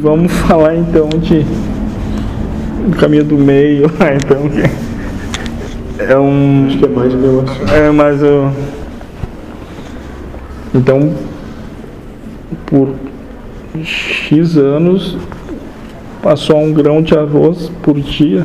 [0.00, 1.44] vamos falar então de
[2.88, 3.84] do caminho do meio,
[4.22, 4.62] então que
[6.02, 7.72] é um Acho que é mais meu assunto.
[7.74, 8.50] é mais o
[10.74, 11.12] então
[12.66, 12.94] por
[13.84, 15.16] x anos
[16.22, 18.44] passou um grão de arroz por dia.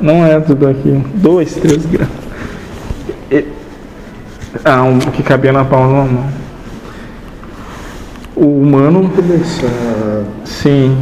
[0.00, 1.86] Não é tudo aquilo dois três
[3.30, 3.44] E-
[4.64, 6.24] ah um que cabia na palma mão
[8.40, 10.24] o humano Começar.
[10.44, 10.96] sim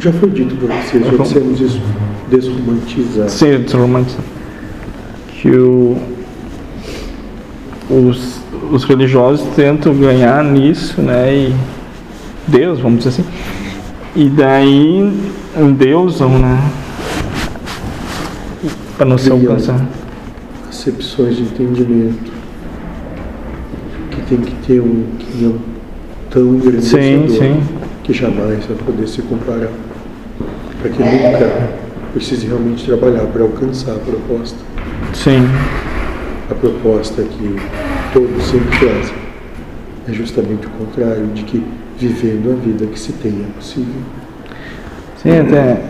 [0.00, 1.80] Já foi dito para vocês, já dissemos isso.
[2.28, 3.28] Desromantizar.
[3.28, 4.20] Sim, desromantizar.
[5.30, 5.96] Que o,
[7.88, 8.40] os,
[8.72, 11.32] os religiosos tentam ganhar nisso, né?
[11.32, 11.54] E
[12.48, 13.24] Deus, vamos dizer assim.
[14.16, 15.12] E daí
[15.56, 16.60] endeusam, né?
[18.96, 19.52] Para não se Criam.
[19.52, 19.86] alcançar.
[20.68, 22.32] Acepções de entendimento.
[24.28, 25.56] Tem que ter um quinhão
[26.30, 27.62] tão Sim, sim.
[28.02, 29.70] que jamais vai poder se comparar.
[30.80, 31.70] Para que nunca
[32.12, 34.58] precise realmente trabalhar para alcançar a proposta.
[35.12, 35.46] Sim,
[36.50, 37.56] A proposta que
[38.12, 39.14] todos sempre trazem
[40.08, 41.62] é justamente o contrário, de que
[41.98, 43.94] vivendo a vida que se tem é possível.
[45.22, 45.80] sim, até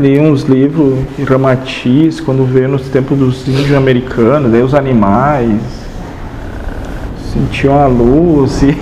[0.00, 5.83] li uns livros de Ramatiz, quando veio nos tempos dos índios americanos, daí os animais
[7.34, 8.66] sentiam a luz e,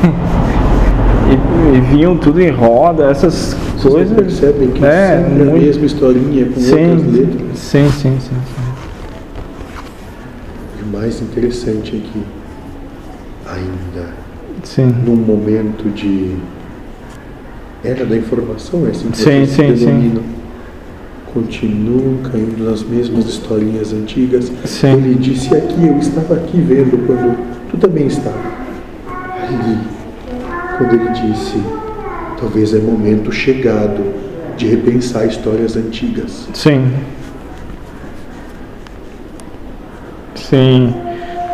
[1.32, 4.14] e, e vinham tudo em roda, essas Vocês coisas.
[4.16, 7.58] percebem que é, sempre a muito- mesma historinha com outras sim, letras.
[7.58, 8.62] sim, sim, sim, sim.
[10.82, 12.22] O mais interessante é que
[13.48, 14.10] ainda
[14.62, 16.36] Sim, num momento de
[17.82, 20.22] era da informação, é assim que Sim, sim, sim.
[21.34, 24.52] continuam caindo nas mesmas historinhas antigas.
[24.64, 24.92] Sim.
[24.92, 27.36] Ele disse aqui, eu estava aqui vendo quando
[27.72, 28.38] tu também estava.
[29.40, 29.78] Aí,
[30.78, 31.60] quando ele disse,
[32.38, 34.02] talvez é momento chegado
[34.56, 36.48] de repensar histórias antigas.
[36.54, 36.92] sim.
[40.34, 40.92] Sim,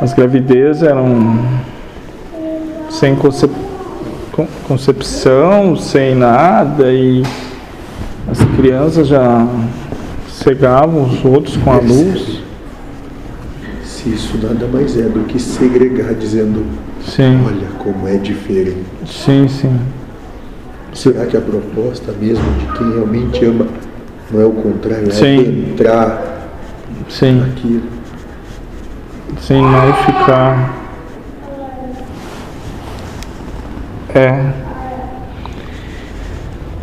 [0.00, 1.38] as gravidezes eram
[2.90, 3.52] sem concep...
[4.32, 7.22] con- concepção, sem nada, e
[8.28, 9.46] as crianças já
[10.28, 12.40] cegavam os outros com a luz.
[14.12, 16.64] Isso nada mais é do que segregar, dizendo,
[17.04, 18.84] Sim, olha como é diferente.
[19.06, 19.78] sim, sim.
[20.94, 23.66] Será que a proposta mesmo de quem realmente ama
[24.30, 25.70] não é o contrário, é Sim.
[25.72, 26.48] entrar
[27.08, 27.82] Sim, naquilo?
[29.40, 30.74] sem não ficar.
[34.14, 34.52] É.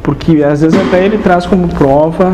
[0.03, 2.31] Porque às vezes até ele traz como prova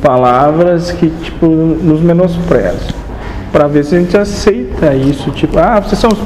[0.00, 2.94] palavras que tipo nos menosprezam.
[3.54, 6.18] Para ver se a gente aceita isso, tipo, ah, vocês são os.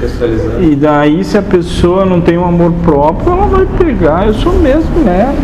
[0.00, 0.64] Pessoalizando.
[0.64, 4.52] E daí se a pessoa não tem um amor próprio, ela vai pegar, eu sou
[4.54, 5.34] mesmo merda,